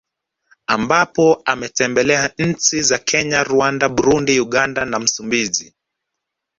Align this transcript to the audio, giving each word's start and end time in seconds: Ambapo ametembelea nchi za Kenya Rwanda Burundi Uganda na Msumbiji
Ambapo 0.67 1.41
ametembelea 1.45 2.31
nchi 2.37 2.81
za 2.81 2.97
Kenya 2.97 3.43
Rwanda 3.43 3.89
Burundi 3.89 4.39
Uganda 4.39 4.85
na 4.85 4.99
Msumbiji 4.99 5.73